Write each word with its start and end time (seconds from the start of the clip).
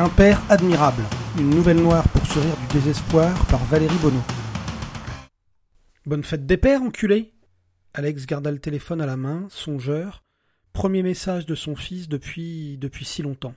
Un 0.00 0.08
père 0.08 0.40
admirable, 0.48 1.02
une 1.40 1.50
nouvelle 1.50 1.82
noire 1.82 2.08
pour 2.10 2.24
sourire 2.24 2.56
du 2.56 2.78
désespoir 2.78 3.34
par 3.46 3.64
Valérie 3.64 3.98
Bonneau. 4.00 4.22
Bonne 6.06 6.22
fête 6.22 6.46
des 6.46 6.56
pères, 6.56 6.82
enculé 6.82 7.32
Alex 7.94 8.24
garda 8.26 8.52
le 8.52 8.60
téléphone 8.60 9.00
à 9.00 9.06
la 9.06 9.16
main, 9.16 9.48
songeur. 9.50 10.22
Premier 10.72 11.02
message 11.02 11.46
de 11.46 11.56
son 11.56 11.74
fils 11.74 12.08
depuis, 12.08 12.78
depuis 12.78 13.04
si 13.04 13.22
longtemps. 13.22 13.56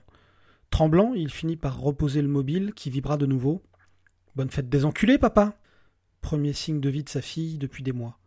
Tremblant, 0.70 1.12
il 1.14 1.30
finit 1.30 1.56
par 1.56 1.78
reposer 1.78 2.22
le 2.22 2.28
mobile 2.28 2.72
qui 2.74 2.90
vibra 2.90 3.16
de 3.16 3.26
nouveau. 3.26 3.62
Bonne 4.34 4.50
fête 4.50 4.68
des 4.68 4.84
enculés, 4.84 5.18
papa 5.18 5.54
Premier 6.22 6.54
signe 6.54 6.80
de 6.80 6.88
vie 6.88 7.04
de 7.04 7.08
sa 7.08 7.22
fille 7.22 7.56
depuis 7.56 7.84
des 7.84 7.92
mois. 7.92 8.18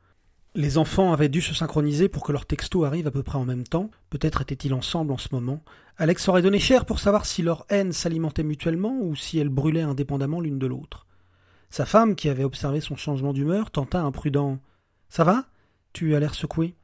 Les 0.57 0.77
enfants 0.77 1.11
avaient 1.11 1.27
dû 1.27 1.41
se 1.41 1.53
synchroniser 1.53 2.07
pour 2.07 2.23
que 2.23 2.31
leur 2.31 2.45
texto 2.45 2.85
arrive 2.85 3.07
à 3.07 3.11
peu 3.11 3.23
près 3.23 3.38
en 3.38 3.43
même 3.43 3.65
temps. 3.65 3.91
Peut-être 4.09 4.41
étaient-ils 4.41 4.73
ensemble 4.73 5.11
en 5.11 5.17
ce 5.17 5.27
moment. 5.33 5.61
Alex 5.97 6.29
aurait 6.29 6.41
donné 6.41 6.59
cher 6.59 6.85
pour 6.85 6.99
savoir 6.99 7.25
si 7.25 7.41
leur 7.41 7.65
haine 7.67 7.91
s'alimentait 7.91 8.41
mutuellement 8.41 8.97
ou 9.02 9.17
si 9.17 9.38
elle 9.38 9.49
brûlait 9.49 9.81
indépendamment 9.81 10.39
l'une 10.39 10.57
de 10.57 10.66
l'autre. 10.66 11.07
Sa 11.71 11.85
femme, 11.85 12.16
qui 12.16 12.30
avait 12.30 12.45
observé 12.45 12.80
son 12.80 12.95
changement 12.95 13.33
d'humeur, 13.33 13.70
tenta 13.70 14.02
un 14.02 14.13
prudent 14.13 14.59
Ça 15.09 15.25
va? 15.25 15.44
Tu 15.91 16.16
as 16.16 16.21
l'air 16.21 16.33
secoué. 16.33 16.75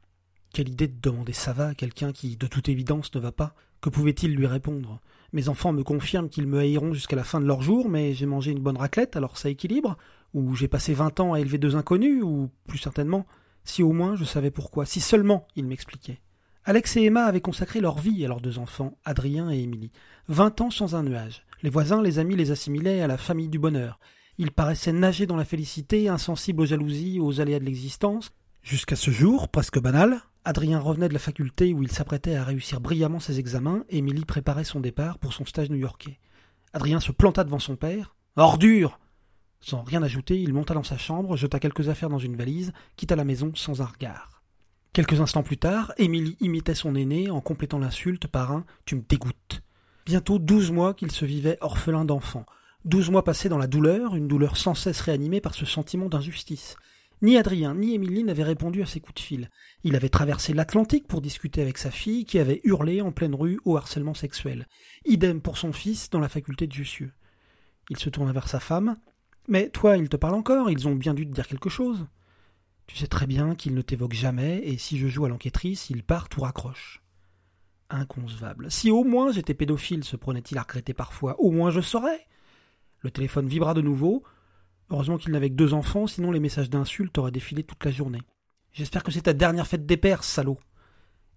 Quelle 0.52 0.68
idée 0.68 0.88
de 0.88 1.00
demander 1.00 1.32
ça 1.32 1.54
va 1.54 1.68
à 1.68 1.74
quelqu'un 1.74 2.12
qui, 2.12 2.36
de 2.36 2.46
toute 2.46 2.68
évidence, 2.68 3.14
ne 3.14 3.20
va 3.20 3.32
pas. 3.32 3.54
Que 3.80 3.88
pouvait-il 3.88 4.34
lui 4.34 4.46
répondre? 4.46 5.00
Mes 5.32 5.48
enfants 5.48 5.72
me 5.72 5.82
confirment 5.82 6.28
qu'ils 6.28 6.46
me 6.46 6.58
haïront 6.58 6.92
jusqu'à 6.92 7.16
la 7.16 7.24
fin 7.24 7.40
de 7.40 7.46
leur 7.46 7.62
jour, 7.62 7.88
mais 7.88 8.12
j'ai 8.12 8.26
mangé 8.26 8.50
une 8.50 8.60
bonne 8.60 8.76
raclette, 8.76 9.16
alors 9.16 9.38
ça 9.38 9.48
équilibre? 9.48 9.96
Ou 10.34 10.54
j'ai 10.56 10.68
passé 10.68 10.92
vingt 10.92 11.18
ans 11.20 11.32
à 11.32 11.40
élever 11.40 11.56
deux 11.56 11.74
inconnus 11.74 12.22
Ou, 12.22 12.50
plus 12.66 12.76
certainement, 12.76 13.24
si 13.64 13.82
au 13.82 13.92
moins 13.92 14.16
je 14.16 14.24
savais 14.24 14.50
pourquoi, 14.50 14.86
si 14.86 15.00
seulement 15.00 15.46
il 15.56 15.66
m'expliquait. 15.66 16.20
Alex 16.64 16.96
et 16.96 17.04
Emma 17.04 17.24
avaient 17.24 17.40
consacré 17.40 17.80
leur 17.80 17.98
vie 17.98 18.24
à 18.24 18.28
leurs 18.28 18.40
deux 18.40 18.58
enfants, 18.58 18.96
Adrien 19.04 19.50
et 19.50 19.60
Émilie. 19.60 19.90
Vingt 20.28 20.60
ans 20.60 20.70
sans 20.70 20.94
un 20.94 21.02
nuage. 21.02 21.42
Les 21.62 21.70
voisins, 21.70 22.02
les 22.02 22.18
amis 22.18 22.36
les 22.36 22.52
assimilaient 22.52 23.00
à 23.00 23.08
la 23.08 23.16
famille 23.16 23.48
du 23.48 23.58
bonheur. 23.58 23.98
Ils 24.38 24.52
paraissaient 24.52 24.92
nager 24.92 25.26
dans 25.26 25.36
la 25.36 25.44
félicité, 25.44 26.08
insensibles 26.08 26.62
aux 26.62 26.66
jalousies, 26.66 27.20
aux 27.20 27.40
aléas 27.40 27.58
de 27.58 27.64
l'existence. 27.64 28.30
Jusqu'à 28.62 28.96
ce 28.96 29.10
jour, 29.10 29.48
presque 29.48 29.80
banal, 29.80 30.20
Adrien 30.44 30.78
revenait 30.78 31.08
de 31.08 31.14
la 31.14 31.18
faculté 31.18 31.72
où 31.72 31.82
il 31.82 31.90
s'apprêtait 31.90 32.36
à 32.36 32.44
réussir 32.44 32.80
brillamment 32.80 33.20
ses 33.20 33.38
examens, 33.38 33.84
Émilie 33.90 34.24
préparait 34.24 34.64
son 34.64 34.80
départ 34.80 35.18
pour 35.18 35.32
son 35.32 35.44
stage 35.44 35.70
new-yorkais. 35.70 36.18
Adrien 36.72 37.00
se 37.00 37.12
planta 37.12 37.44
devant 37.44 37.58
son 37.58 37.76
père. 37.76 38.16
Ordure 38.36 38.98
sans 39.62 39.82
rien 39.82 40.02
ajouter, 40.02 40.38
il 40.38 40.52
monta 40.52 40.74
dans 40.74 40.82
sa 40.82 40.98
chambre, 40.98 41.36
jeta 41.36 41.58
quelques 41.58 41.88
affaires 41.88 42.10
dans 42.10 42.18
une 42.18 42.36
valise, 42.36 42.72
quitta 42.96 43.16
la 43.16 43.24
maison 43.24 43.52
sans 43.54 43.80
un 43.80 43.86
regard. 43.86 44.42
Quelques 44.92 45.20
instants 45.20 45.42
plus 45.42 45.56
tard, 45.56 45.92
Émilie 45.96 46.36
imitait 46.40 46.74
son 46.74 46.94
aîné 46.94 47.30
en 47.30 47.40
complétant 47.40 47.78
l'insulte 47.78 48.26
par 48.26 48.52
un 48.52 48.66
Tu 48.84 48.96
me 48.96 49.02
dégoûtes. 49.08 49.62
Bientôt 50.04 50.38
douze 50.38 50.70
mois 50.70 50.94
qu'il 50.94 51.12
se 51.12 51.24
vivait 51.24 51.56
orphelin 51.60 52.04
d'enfant. 52.04 52.44
Douze 52.84 53.08
mois 53.08 53.24
passés 53.24 53.48
dans 53.48 53.56
la 53.56 53.68
douleur, 53.68 54.16
une 54.16 54.26
douleur 54.28 54.56
sans 54.56 54.74
cesse 54.74 55.00
réanimée 55.00 55.40
par 55.40 55.54
ce 55.54 55.64
sentiment 55.64 56.08
d'injustice. 56.08 56.76
Ni 57.22 57.36
Adrien 57.36 57.76
ni 57.76 57.94
Émilie 57.94 58.24
n'avaient 58.24 58.42
répondu 58.42 58.82
à 58.82 58.86
ses 58.86 58.98
coups 58.98 59.14
de 59.14 59.20
fil. 59.20 59.50
Il 59.84 59.94
avait 59.94 60.08
traversé 60.08 60.52
l'Atlantique 60.52 61.06
pour 61.06 61.20
discuter 61.20 61.62
avec 61.62 61.78
sa 61.78 61.92
fille 61.92 62.24
qui 62.24 62.40
avait 62.40 62.60
hurlé 62.64 63.00
en 63.00 63.12
pleine 63.12 63.36
rue 63.36 63.60
au 63.64 63.76
harcèlement 63.76 64.14
sexuel. 64.14 64.66
Idem 65.04 65.40
pour 65.40 65.56
son 65.56 65.72
fils 65.72 66.10
dans 66.10 66.18
la 66.18 66.28
faculté 66.28 66.66
de 66.66 66.72
Jussieu. 66.72 67.12
Il 67.90 67.96
se 67.96 68.10
tourna 68.10 68.32
vers 68.32 68.48
sa 68.48 68.58
femme. 68.58 68.96
Mais 69.48 69.68
toi, 69.70 69.96
ils 69.96 70.08
te 70.08 70.16
parlent 70.16 70.34
encore, 70.34 70.70
ils 70.70 70.86
ont 70.88 70.94
bien 70.94 71.14
dû 71.14 71.26
te 71.26 71.32
dire 71.32 71.46
quelque 71.46 71.68
chose. 71.68 72.06
Tu 72.86 72.96
sais 72.96 73.06
très 73.06 73.26
bien 73.26 73.54
qu'ils 73.54 73.74
ne 73.74 73.82
t'évoquent 73.82 74.12
jamais, 74.12 74.58
et 74.64 74.78
si 74.78 74.98
je 74.98 75.08
joue 75.08 75.24
à 75.24 75.28
l'enquêtrice, 75.28 75.90
ils 75.90 76.02
partent 76.02 76.36
ou 76.36 76.42
raccrochent. 76.42 77.02
Inconcevable. 77.90 78.70
Si 78.70 78.90
au 78.90 79.04
moins 79.04 79.32
j'étais 79.32 79.54
pédophile, 79.54 80.04
se 80.04 80.16
prenait-il 80.16 80.58
à 80.58 80.62
regretter 80.62 80.94
parfois, 80.94 81.38
au 81.40 81.50
moins 81.50 81.70
je 81.70 81.80
saurais. 81.80 82.26
Le 83.00 83.10
téléphone 83.10 83.48
vibra 83.48 83.74
de 83.74 83.82
nouveau. 83.82 84.22
Heureusement 84.90 85.18
qu'il 85.18 85.32
n'avait 85.32 85.50
que 85.50 85.54
deux 85.54 85.74
enfants, 85.74 86.06
sinon 86.06 86.30
les 86.30 86.40
messages 86.40 86.70
d'insultes 86.70 87.16
auraient 87.18 87.30
défilé 87.30 87.64
toute 87.64 87.84
la 87.84 87.90
journée. 87.90 88.22
J'espère 88.72 89.02
que 89.02 89.10
c'est 89.10 89.22
ta 89.22 89.32
dernière 89.32 89.66
fête 89.66 89.86
des 89.86 89.96
pères, 89.96 90.24
salaud. 90.24 90.58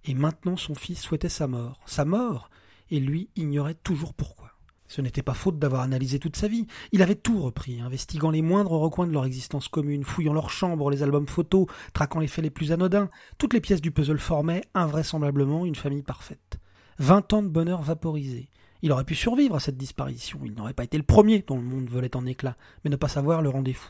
Et 0.03 0.13
maintenant 0.13 0.57
son 0.57 0.75
fils 0.75 1.01
souhaitait 1.01 1.29
sa 1.29 1.47
mort. 1.47 1.81
Sa 1.85 2.05
mort 2.05 2.49
Et 2.89 2.99
lui 2.99 3.29
ignorait 3.35 3.75
toujours 3.75 4.13
pourquoi. 4.13 4.44
Ce 4.87 5.01
n'était 5.01 5.23
pas 5.23 5.33
faute 5.33 5.57
d'avoir 5.57 5.81
analysé 5.81 6.19
toute 6.19 6.35
sa 6.35 6.47
vie. 6.47 6.67
Il 6.91 7.01
avait 7.01 7.15
tout 7.15 7.41
repris, 7.41 7.81
investiguant 7.81 8.29
les 8.29 8.41
moindres 8.41 8.71
recoins 8.71 9.07
de 9.07 9.11
leur 9.11 9.25
existence 9.25 9.67
commune, 9.67 10.03
fouillant 10.03 10.33
leurs 10.33 10.51
chambres, 10.51 10.91
les 10.91 11.03
albums 11.03 11.27
photos, 11.27 11.65
traquant 11.93 12.19
les 12.19 12.27
faits 12.27 12.43
les 12.43 12.51
plus 12.51 12.71
anodins. 12.71 13.09
Toutes 13.37 13.53
les 13.53 13.61
pièces 13.61 13.81
du 13.81 13.91
puzzle 13.91 14.19
formaient, 14.19 14.63
invraisemblablement, 14.73 15.65
une 15.65 15.75
famille 15.75 16.03
parfaite. 16.03 16.59
Vingt 16.99 17.33
ans 17.33 17.43
de 17.43 17.49
bonheur 17.49 17.81
vaporisé. 17.81 18.49
Il 18.81 18.91
aurait 18.91 19.03
pu 19.03 19.15
survivre 19.15 19.55
à 19.55 19.59
cette 19.59 19.77
disparition. 19.77 20.39
Il 20.45 20.53
n'aurait 20.53 20.73
pas 20.73 20.83
été 20.83 20.97
le 20.97 21.03
premier 21.03 21.43
dont 21.45 21.57
le 21.57 21.63
monde 21.63 21.89
volait 21.89 22.15
en 22.15 22.25
éclats, 22.25 22.57
mais 22.83 22.91
ne 22.91 22.95
pas 22.95 23.07
savoir 23.07 23.41
le 23.41 23.49
rendez-vous. 23.49 23.89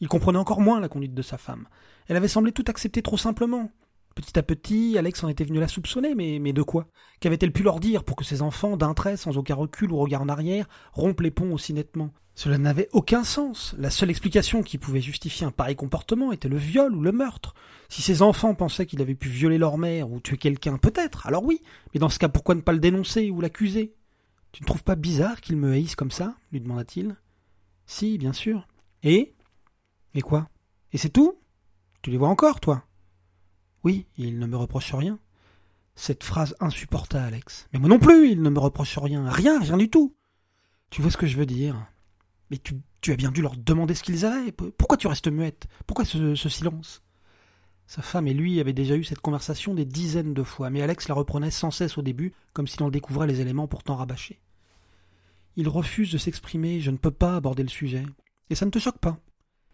Il 0.00 0.08
comprenait 0.08 0.38
encore 0.38 0.60
moins 0.60 0.80
la 0.80 0.88
conduite 0.88 1.14
de 1.14 1.22
sa 1.22 1.38
femme. 1.38 1.68
Elle 2.08 2.16
avait 2.16 2.28
semblé 2.28 2.52
tout 2.52 2.64
accepter 2.66 3.02
trop 3.02 3.16
simplement. 3.16 3.70
Petit 4.14 4.38
à 4.38 4.42
petit, 4.42 4.96
Alex 4.96 5.24
en 5.24 5.28
était 5.28 5.44
venu 5.44 5.58
la 5.58 5.66
soupçonner, 5.66 6.14
mais, 6.14 6.52
de 6.52 6.62
quoi? 6.62 6.86
Qu'avait-elle 7.18 7.52
pu 7.52 7.64
leur 7.64 7.80
dire 7.80 8.04
pour 8.04 8.14
que 8.16 8.24
ses 8.24 8.42
enfants, 8.42 8.76
d'un 8.76 8.94
trait, 8.94 9.16
sans 9.16 9.36
aucun 9.38 9.56
recul 9.56 9.90
ou 9.90 9.96
regard 9.96 10.22
en 10.22 10.28
arrière, 10.28 10.68
rompent 10.92 11.20
les 11.20 11.32
ponts 11.32 11.52
aussi 11.52 11.72
nettement? 11.72 12.10
Cela 12.36 12.58
n'avait 12.58 12.88
aucun 12.92 13.24
sens. 13.24 13.74
La 13.78 13.90
seule 13.90 14.10
explication 14.10 14.62
qui 14.62 14.78
pouvait 14.78 15.00
justifier 15.00 15.46
un 15.46 15.50
pareil 15.50 15.76
comportement 15.76 16.32
était 16.32 16.48
le 16.48 16.56
viol 16.56 16.94
ou 16.94 17.00
le 17.00 17.12
meurtre. 17.12 17.54
Si 17.88 18.02
ses 18.02 18.22
enfants 18.22 18.54
pensaient 18.54 18.86
qu'il 18.86 19.02
avait 19.02 19.14
pu 19.14 19.28
violer 19.28 19.58
leur 19.58 19.78
mère 19.78 20.10
ou 20.10 20.20
tuer 20.20 20.36
quelqu'un, 20.36 20.76
peut-être, 20.78 21.26
alors 21.26 21.44
oui, 21.44 21.60
mais 21.92 22.00
dans 22.00 22.08
ce 22.08 22.18
cas, 22.18 22.28
pourquoi 22.28 22.54
ne 22.54 22.60
pas 22.60 22.72
le 22.72 22.80
dénoncer 22.80 23.30
ou 23.30 23.40
l'accuser? 23.40 23.94
Tu 24.52 24.62
ne 24.62 24.66
trouves 24.66 24.84
pas 24.84 24.96
bizarre 24.96 25.40
qu'il 25.40 25.56
me 25.56 25.72
haïsse 25.72 25.96
comme 25.96 26.10
ça? 26.12 26.36
lui 26.52 26.60
demanda-t-il. 26.60 27.16
Si, 27.86 28.18
bien 28.18 28.32
sûr. 28.32 28.66
Et? 29.02 29.34
Et 30.14 30.20
quoi? 30.20 30.48
Et 30.92 30.98
c'est 30.98 31.10
tout? 31.10 31.38
Tu 32.02 32.10
les 32.10 32.16
vois 32.18 32.28
encore, 32.28 32.60
toi? 32.60 32.84
Oui, 33.84 34.06
il 34.16 34.38
ne 34.38 34.46
me 34.46 34.56
reproche 34.56 34.94
rien. 34.94 35.18
Cette 35.94 36.24
phrase 36.24 36.56
insupporta 36.58 37.22
Alex. 37.22 37.68
Mais 37.72 37.78
moi 37.78 37.88
non 37.88 37.98
plus, 37.98 38.30
il 38.30 38.42
ne 38.42 38.50
me 38.50 38.58
reproche 38.58 38.98
rien. 38.98 39.28
Rien, 39.30 39.60
rien 39.60 39.76
du 39.76 39.90
tout. 39.90 40.16
Tu 40.90 41.02
vois 41.02 41.10
ce 41.10 41.16
que 41.16 41.26
je 41.26 41.36
veux 41.36 41.46
dire? 41.46 41.76
Mais 42.50 42.58
tu, 42.58 43.12
as 43.12 43.16
bien 43.16 43.30
dû 43.30 43.42
leur 43.42 43.56
demander 43.56 43.94
ce 43.94 44.02
qu'ils 44.02 44.24
avaient. 44.24 44.52
Pourquoi 44.52 44.96
tu 44.96 45.06
restes 45.06 45.28
muette? 45.28 45.66
Pourquoi 45.86 46.04
ce, 46.04 46.34
ce 46.34 46.48
silence? 46.48 47.02
Sa 47.86 48.02
femme 48.02 48.26
et 48.26 48.34
lui 48.34 48.60
avaient 48.60 48.72
déjà 48.72 48.96
eu 48.96 49.04
cette 49.04 49.20
conversation 49.20 49.74
des 49.74 49.84
dizaines 49.84 50.32
de 50.32 50.42
fois, 50.42 50.70
mais 50.70 50.80
Alex 50.80 51.08
la 51.08 51.14
reprenait 51.14 51.50
sans 51.50 51.70
cesse 51.70 51.98
au 51.98 52.02
début, 52.02 52.32
comme 52.54 52.66
si 52.66 52.78
l'on 52.78 52.88
découvrait 52.88 53.26
les 53.26 53.42
éléments 53.42 53.68
pourtant 53.68 53.96
rabâchés. 53.96 54.40
Il 55.56 55.68
refuse 55.68 56.10
de 56.10 56.18
s'exprimer, 56.18 56.80
je 56.80 56.90
ne 56.90 56.96
peux 56.96 57.10
pas 57.10 57.36
aborder 57.36 57.62
le 57.62 57.68
sujet. 57.68 58.04
Et 58.48 58.54
ça 58.54 58.64
ne 58.64 58.70
te 58.70 58.78
choque 58.78 58.98
pas? 58.98 59.18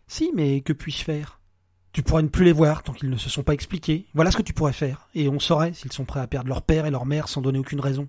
Si, 0.09 0.33
mais 0.35 0.61
que 0.61 0.73
puis-je 0.73 1.05
faire? 1.05 1.40
Tu 1.93 2.03
pourrais 2.03 2.23
ne 2.23 2.29
plus 2.29 2.45
les 2.45 2.53
voir 2.53 2.83
tant 2.83 2.93
qu'ils 2.93 3.11
ne 3.11 3.17
se 3.17 3.29
sont 3.29 3.43
pas 3.43 3.55
expliqués. 3.55 4.07
Voilà 4.15 4.31
ce 4.31 4.37
que 4.37 4.43
tu 4.43 4.53
pourrais 4.53 4.73
faire, 4.73 5.09
et 5.15 5.29
on 5.29 5.41
saurait 5.41 5.73
s'ils 5.73 5.93
sont 5.93 6.05
prêts 6.05 6.21
à 6.21 6.27
perdre 6.27 6.49
leur 6.49 6.63
père 6.63 6.87
et 6.87 6.91
leur 6.91 7.07
mère 7.07 7.29
sans 7.29 7.41
donner 7.41 7.59
aucune 7.59 7.81
raison. 7.81 8.09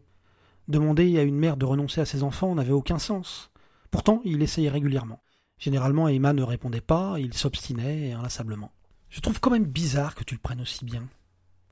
Demander 0.67 1.17
à 1.17 1.23
une 1.23 1.37
mère 1.37 1.57
de 1.57 1.65
renoncer 1.65 2.01
à 2.01 2.05
ses 2.05 2.23
enfants 2.23 2.53
n'avait 2.53 2.71
aucun 2.71 2.99
sens. 2.99 3.51
Pourtant, 3.89 4.21
il 4.23 4.41
essayait 4.41 4.69
régulièrement. 4.69 5.21
Généralement, 5.57 6.07
Emma 6.07 6.33
ne 6.33 6.43
répondait 6.43 6.81
pas, 6.81 7.15
il 7.19 7.33
s'obstinait 7.33 8.13
inlassablement. 8.13 8.71
Je 9.09 9.19
trouve 9.19 9.39
quand 9.39 9.51
même 9.51 9.65
bizarre 9.65 10.15
que 10.15 10.23
tu 10.23 10.35
le 10.35 10.39
prennes 10.39 10.61
aussi 10.61 10.85
bien. 10.85 11.07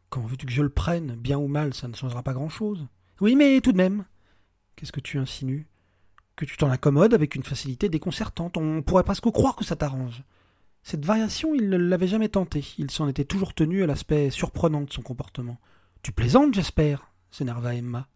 Comment 0.09 0.25
veux-tu 0.25 0.45
que 0.45 0.51
je 0.51 0.61
le 0.61 0.69
prenne 0.69 1.15
Bien 1.15 1.37
ou 1.37 1.47
mal, 1.47 1.73
ça 1.73 1.87
ne 1.87 1.93
changera 1.93 2.23
pas 2.23 2.33
grand-chose. 2.33 2.87
Oui, 3.21 3.35
mais 3.35 3.61
tout 3.61 3.71
de 3.71 3.77
même. 3.77 4.05
Qu'est-ce 4.75 4.91
que 4.91 4.99
tu 4.99 5.19
insinues? 5.19 5.67
Que 6.35 6.45
tu 6.45 6.57
t'en 6.57 6.69
accommodes 6.69 7.13
avec 7.13 7.35
une 7.35 7.43
facilité 7.43 7.89
déconcertante. 7.89 8.57
On 8.57 8.81
pourrait 8.81 9.03
presque 9.03 9.29
croire 9.31 9.55
que 9.55 9.65
ça 9.65 9.75
t'arrange. 9.75 10.23
Cette 10.83 11.05
variation, 11.05 11.53
il 11.53 11.69
ne 11.69 11.77
l'avait 11.77 12.07
jamais 12.07 12.29
tentée. 12.29 12.65
Il 12.77 12.89
s'en 12.91 13.07
était 13.07 13.25
toujours 13.25 13.53
tenu 13.53 13.83
à 13.83 13.87
l'aspect 13.87 14.29
surprenant 14.29 14.81
de 14.81 14.91
son 14.91 15.01
comportement. 15.01 15.59
Tu 16.01 16.11
plaisantes, 16.11 16.53
j'espère 16.53 17.09
s'énerva 17.31 17.75
Emma. 17.75 18.07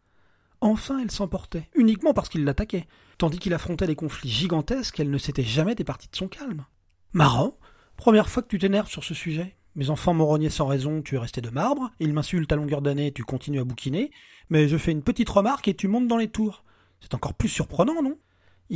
Enfin, 0.61 0.99
elle 0.99 1.11
s'emportait, 1.11 1.69
uniquement 1.75 2.13
parce 2.13 2.29
qu'il 2.29 2.45
l'attaquait, 2.45 2.87
tandis 3.17 3.37
qu'il 3.37 3.53
affrontait 3.53 3.87
des 3.87 3.95
conflits 3.95 4.29
gigantesques, 4.29 4.99
elle 4.99 5.11
ne 5.11 5.17
s'était 5.17 5.43
jamais 5.43 5.75
départie 5.75 6.07
de 6.09 6.15
son 6.15 6.27
calme. 6.27 6.65
Marrant, 7.11 7.57
première 7.97 8.29
fois 8.29 8.41
que 8.43 8.47
tu 8.47 8.59
t'énerves 8.59 8.89
sur 8.89 9.03
ce 9.03 9.13
sujet. 9.13 9.55
Mes 9.75 9.89
enfants 9.89 10.13
m'ont 10.13 10.49
sans 10.49 10.67
raison, 10.67 11.01
tu 11.01 11.15
es 11.15 11.17
resté 11.17 11.41
de 11.41 11.49
marbre, 11.49 11.91
ils 11.99 12.13
m'insultent 12.13 12.51
à 12.51 12.55
longueur 12.55 12.81
d'année, 12.81 13.11
tu 13.11 13.23
continues 13.23 13.59
à 13.59 13.63
bouquiner, 13.63 14.11
mais 14.49 14.67
je 14.67 14.77
fais 14.77 14.91
une 14.91 15.03
petite 15.03 15.29
remarque 15.29 15.67
et 15.67 15.75
tu 15.75 15.87
montes 15.87 16.07
dans 16.07 16.17
les 16.17 16.29
tours. 16.29 16.63
C'est 17.01 17.13
encore 17.15 17.33
plus 17.33 17.49
surprenant, 17.49 18.01
non? 18.01 18.17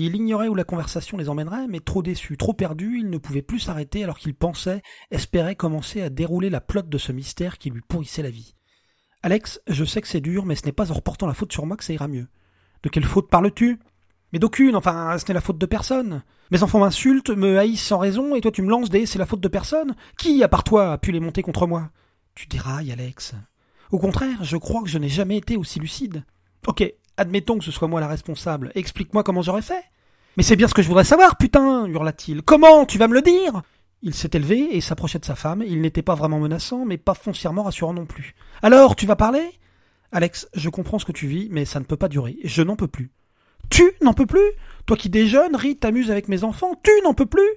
Il 0.05 0.15
ignorait 0.15 0.47
où 0.47 0.55
la 0.55 0.63
conversation 0.63 1.17
les 1.17 1.27
emmènerait, 1.27 1.67
mais 1.67 1.79
trop 1.79 2.03
déçu, 2.03 2.37
trop 2.37 2.53
perdu, 2.53 2.99
il 2.99 3.09
ne 3.09 3.17
pouvait 3.17 3.41
plus 3.41 3.59
s'arrêter 3.59 4.03
alors 4.03 4.19
qu'il 4.19 4.35
pensait, 4.35 4.83
espérait 5.09 5.55
commencer 5.55 6.01
à 6.01 6.09
dérouler 6.09 6.51
la 6.51 6.61
plotte 6.61 6.89
de 6.89 6.97
ce 6.99 7.11
mystère 7.11 7.57
qui 7.57 7.71
lui 7.71 7.81
pourrissait 7.81 8.21
la 8.21 8.29
vie. 8.29 8.53
Alex, 9.23 9.59
je 9.67 9.83
sais 9.85 10.01
que 10.01 10.07
c'est 10.07 10.21
dur, 10.21 10.45
mais 10.45 10.55
ce 10.55 10.65
n'est 10.65 10.71
pas 10.71 10.91
en 10.91 10.95
reportant 10.95 11.25
la 11.25 11.33
faute 11.33 11.51
sur 11.51 11.65
moi 11.65 11.77
que 11.77 11.83
ça 11.83 11.93
ira 11.93 12.07
mieux. 12.07 12.27
De 12.83 12.89
quelle 12.89 13.05
faute 13.05 13.29
parles-tu? 13.29 13.79
Mais 14.31 14.39
d'aucune, 14.39 14.75
enfin, 14.75 15.17
ce 15.17 15.25
n'est 15.27 15.33
la 15.33 15.41
faute 15.41 15.57
de 15.57 15.65
personne. 15.65 16.23
Mes 16.51 16.61
enfants 16.61 16.79
m'insultent, 16.79 17.31
me 17.31 17.57
haïssent 17.57 17.81
sans 17.81 17.97
raison, 17.97 18.35
et 18.35 18.41
toi 18.41 18.51
tu 18.51 18.61
me 18.61 18.69
lances 18.69 18.89
des 18.89 19.05
c'est 19.05 19.19
la 19.19 19.25
faute 19.25 19.41
de 19.41 19.47
personne 19.47 19.95
Qui, 20.17 20.43
à 20.43 20.47
part 20.47 20.63
toi, 20.63 20.93
a 20.93 20.97
pu 20.97 21.11
les 21.11 21.19
monter 21.19 21.41
contre 21.41 21.65
moi? 21.65 21.89
Tu 22.35 22.45
dérailles, 22.45 22.91
Alex. 22.91 23.33
Au 23.89 23.97
contraire, 23.97 24.43
je 24.43 24.57
crois 24.57 24.83
que 24.83 24.89
je 24.89 24.97
n'ai 24.97 25.09
jamais 25.09 25.37
été 25.37 25.57
aussi 25.57 25.79
lucide. 25.79 26.23
Ok, 26.67 26.83
Admettons 27.17 27.57
que 27.57 27.65
ce 27.65 27.71
soit 27.71 27.87
moi 27.87 27.99
la 27.99 28.07
responsable. 28.07 28.71
Explique-moi 28.75 29.23
comment 29.23 29.41
j'aurais 29.41 29.61
fait. 29.61 29.83
Mais 30.37 30.43
c'est 30.43 30.55
bien 30.55 30.67
ce 30.67 30.73
que 30.73 30.83
je 30.83 30.87
voudrais 30.87 31.03
savoir, 31.03 31.35
putain 31.37 31.87
hurla-t-il. 31.87 32.43
Comment 32.43 32.85
Tu 32.85 32.97
vas 32.97 33.07
me 33.07 33.15
le 33.15 33.23
dire? 33.23 33.63
Il 34.03 34.13
s'est 34.13 34.29
élevé 34.33 34.75
et 34.75 34.81
s'approchait 34.81 35.17
de 35.17 35.25
sa 35.25 35.35
femme. 35.35 35.63
Il 35.65 35.81
n'était 35.81 36.03
pas 36.03 36.13
vraiment 36.13 36.39
menaçant, 36.39 36.85
mais 36.85 36.97
pas 36.97 37.15
foncièrement 37.15 37.63
rassurant 37.63 37.93
non 37.93 38.05
plus. 38.05 38.35
Alors, 38.61 38.95
tu 38.95 39.07
vas 39.07 39.15
parler? 39.15 39.49
Alex, 40.11 40.47
je 40.53 40.69
comprends 40.69 40.99
ce 40.99 41.05
que 41.05 41.11
tu 41.11 41.25
vis, 41.25 41.47
mais 41.51 41.65
ça 41.65 41.79
ne 41.79 41.85
peut 41.85 41.97
pas 41.97 42.07
durer. 42.07 42.37
Je 42.43 42.61
n'en 42.61 42.75
peux 42.75 42.87
plus. 42.87 43.11
Tu 43.69 43.83
n'en 44.01 44.13
peux 44.13 44.27
plus? 44.27 44.51
Toi 44.85 44.95
qui 44.95 45.09
déjeunes, 45.09 45.55
ris, 45.55 45.77
t'amuses 45.77 46.11
avec 46.11 46.27
mes 46.27 46.43
enfants, 46.43 46.79
tu 46.83 46.91
n'en 47.03 47.13
peux 47.13 47.25
plus? 47.25 47.49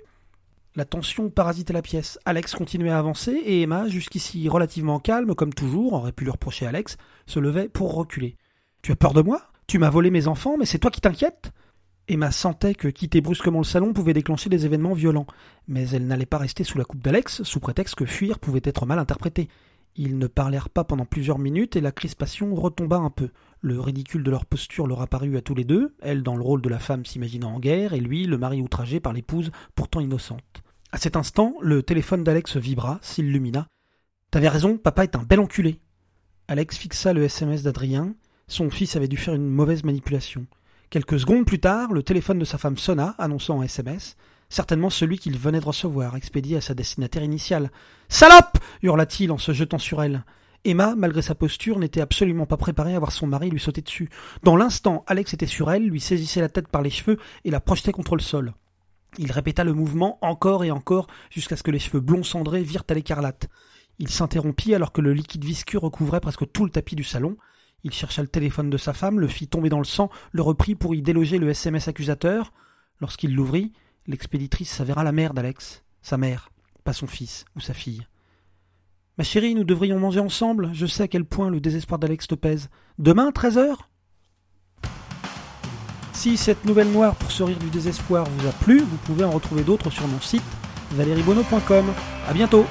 La 0.75 0.85
tension 0.85 1.31
parasitait 1.31 1.73
la 1.73 1.83
pièce. 1.83 2.19
Alex 2.25 2.55
continuait 2.55 2.91
à 2.91 2.99
avancer 2.99 3.33
et 3.33 3.63
Emma, 3.63 3.89
jusqu'ici 3.89 4.49
relativement 4.49 5.01
calme, 5.01 5.35
comme 5.35 5.53
toujours, 5.53 5.93
aurait 5.93 6.13
pu 6.13 6.25
lui 6.25 6.31
reprocher 6.31 6.67
Alex, 6.67 6.97
se 7.27 7.39
levait 7.39 7.69
pour 7.69 7.95
reculer. 7.95 8.37
Tu 8.83 8.93
as 8.93 8.97
peur 8.97 9.13
de 9.13 9.21
moi? 9.21 9.50
Tu 9.71 9.79
m'as 9.79 9.89
volé 9.89 10.11
mes 10.11 10.27
enfants, 10.27 10.57
mais 10.59 10.67
c'est 10.67 10.81
toi 10.81 10.91
qui 10.91 11.01
t'inquiètes? 11.01 11.53
Emma 12.09 12.33
sentait 12.33 12.75
que 12.75 12.89
quitter 12.89 13.21
brusquement 13.21 13.61
le 13.61 13.65
salon 13.65 13.93
pouvait 13.93 14.13
déclencher 14.13 14.51
des 14.51 14.67
événements 14.67 14.95
violents, 14.95 15.29
mais 15.69 15.89
elle 15.91 16.09
n'allait 16.09 16.27
pas 16.27 16.39
rester 16.39 16.65
sous 16.65 16.77
la 16.77 16.83
coupe 16.83 17.05
d'Alex, 17.05 17.45
sous 17.45 17.61
prétexte 17.61 17.95
que 17.95 18.05
fuir 18.05 18.41
pouvait 18.41 18.63
être 18.65 18.85
mal 18.85 18.99
interprété. 18.99 19.49
Ils 19.95 20.19
ne 20.19 20.27
parlèrent 20.27 20.71
pas 20.71 20.83
pendant 20.83 21.05
plusieurs 21.05 21.39
minutes 21.39 21.77
et 21.77 21.81
la 21.81 21.93
crispation 21.93 22.53
retomba 22.57 22.97
un 22.97 23.11
peu. 23.11 23.29
Le 23.61 23.79
ridicule 23.79 24.25
de 24.25 24.31
leur 24.33 24.45
posture 24.45 24.89
leur 24.89 25.03
apparut 25.03 25.37
à 25.37 25.41
tous 25.41 25.55
les 25.55 25.63
deux, 25.63 25.95
elle 26.03 26.25
dans 26.25 26.35
le 26.35 26.43
rôle 26.43 26.63
de 26.63 26.69
la 26.69 26.81
femme 26.81 27.05
s'imaginant 27.05 27.55
en 27.55 27.61
guerre, 27.61 27.93
et 27.93 28.01
lui 28.01 28.27
le 28.27 28.39
mari 28.39 28.61
outragé 28.61 28.99
par 28.99 29.13
l'épouse 29.13 29.53
pourtant 29.77 30.01
innocente. 30.01 30.65
À 30.91 30.99
cet 30.99 31.15
instant, 31.15 31.55
le 31.63 31.85
téléphone 31.85 32.25
d'Alex 32.25 32.57
vibra, 32.57 32.99
s'illumina. 33.03 33.69
T'avais 34.33 34.49
raison, 34.49 34.79
papa 34.79 35.05
est 35.05 35.15
un 35.15 35.23
bel 35.23 35.39
enculé. 35.39 35.79
Alex 36.49 36.77
fixa 36.77 37.13
le 37.13 37.23
SMS 37.23 37.63
d'Adrien. 37.63 38.17
Son 38.51 38.69
fils 38.69 38.97
avait 38.97 39.07
dû 39.07 39.17
faire 39.17 39.35
une 39.35 39.49
mauvaise 39.49 39.85
manipulation. 39.85 40.45
Quelques 40.91 41.21
secondes 41.21 41.47
plus 41.47 41.61
tard, 41.61 41.93
le 41.93 42.03
téléphone 42.03 42.41
de 42.41 42.45
sa 42.45 42.59
femme 42.59 42.77
sonna, 42.77 43.15
annonçant 43.17 43.59
en 43.59 43.63
SMS 43.63 44.17
certainement 44.49 44.91
celui 44.91 45.19
qu'il 45.19 45.39
venait 45.39 45.61
de 45.61 45.65
recevoir, 45.65 46.17
expédié 46.17 46.57
à 46.57 46.61
sa 46.61 46.75
destinataire 46.75 47.23
initiale. 47.23 47.71
Salope 48.09 48.59
hurla-t-il 48.83 49.31
en 49.31 49.39
se 49.39 49.53
jetant 49.53 49.79
sur 49.79 50.03
elle. 50.03 50.25
Emma, 50.65 50.97
malgré 50.97 51.23
sa 51.23 51.37
posture, 51.37 51.79
n'était 51.79 52.01
absolument 52.01 52.45
pas 52.45 52.57
préparée 52.57 52.97
à 52.97 52.99
voir 52.99 53.13
son 53.13 53.29
mari 53.29 53.51
lui 53.51 53.61
sauter 53.61 53.83
dessus. 53.83 54.11
Dans 54.43 54.57
l'instant, 54.57 55.05
Alex 55.07 55.33
était 55.33 55.47
sur 55.47 55.71
elle, 55.71 55.87
lui 55.87 56.01
saisissait 56.01 56.41
la 56.41 56.49
tête 56.49 56.67
par 56.67 56.83
les 56.83 56.91
cheveux 56.91 57.19
et 57.45 57.53
la 57.53 57.61
projetait 57.61 57.93
contre 57.93 58.17
le 58.17 58.21
sol. 58.21 58.53
Il 59.17 59.31
répéta 59.31 59.63
le 59.63 59.75
mouvement 59.75 60.19
encore 60.23 60.65
et 60.65 60.73
encore 60.73 61.07
jusqu'à 61.31 61.57
ce 61.57 61.63
que 61.63 61.71
les 61.71 61.79
cheveux 61.79 62.01
blonds 62.01 62.25
cendrés 62.25 62.65
virent 62.65 62.83
à 62.89 62.95
l'écarlate. 62.95 63.49
Il 64.01 64.09
s'interrompit 64.09 64.75
alors 64.75 64.91
que 64.91 65.01
le 65.01 65.13
liquide 65.13 65.45
visqueux 65.45 65.79
recouvrait 65.79 66.21
presque 66.21 66.51
tout 66.51 66.65
le 66.65 66.73
tapis 66.73 66.97
du 66.97 67.05
salon. 67.05 67.37
Il 67.85 67.93
chercha 67.93 68.23
le 68.23 68.29
téléphone 68.29 68.71
de 68.71 68.77
sa 68.77 68.93
femme, 68.93 69.21
le 69.21 69.29
fit 69.29 69.49
tomber 69.49 69.69
dans 69.69 69.79
le 69.79 69.85
sang, 69.85 70.11
le 70.33 70.43
reprit 70.43 70.75
pour 70.75 70.95
y 70.95 71.03
déloger 71.03 71.39
le 71.39 71.49
SMS 71.49 71.89
accusateur. 71.89 72.53
Lorsqu'il 73.01 73.35
l'ouvrit, 73.35 73.73
l'expéditrice 74.07 74.71
s'avéra 74.71 75.05
la 75.05 75.13
mère 75.13 75.35
d'Alex, 75.35 75.83
sa 76.03 76.19
mère, 76.19 76.51
pas 76.85 76.93
son 76.93 77.07
fils 77.07 77.45
ou 77.57 77.61
sa 77.61 77.75
fille. 77.75 78.07
Ma 79.19 79.25
chérie, 79.25 79.55
nous 79.55 79.65
devrions 79.65 79.99
manger 79.99 80.21
ensemble, 80.21 80.71
je 80.73 80.87
sais 80.87 81.05
à 81.05 81.09
quel 81.09 81.25
point 81.25 81.51
le 81.51 81.61
désespoir 81.61 81.99
d'Alex 81.99 82.27
te 82.27 82.35
pèse. 82.35 82.69
Demain, 82.99 83.33
13 83.33 83.59
heures? 83.59 83.89
Si 86.13 86.37
cette 86.37 86.65
nouvelle 86.67 86.91
noire 86.91 87.17
pour 87.17 87.31
se 87.31 87.43
rire 87.43 87.59
du 87.59 87.71
désespoir 87.71 88.27
vous 88.27 88.47
a 88.47 88.53
plu, 88.53 88.81
vous 88.81 88.97
pouvez 88.99 89.25
en 89.25 89.31
retrouver 89.31 89.63
d'autres 89.63 89.91
sur 89.91 90.07
mon 90.07 90.21
site 90.21 90.43
valeriebono.com. 90.93 91.87
À 92.29 92.35
bientôt 92.35 92.67